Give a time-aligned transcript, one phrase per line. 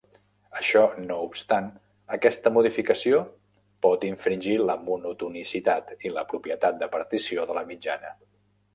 [0.59, 0.79] Això
[1.09, 1.67] no obstant,
[2.17, 3.21] aquesta modificació
[3.87, 8.17] pot infringir la monotonicitat i la propietat de partició de la mitjana.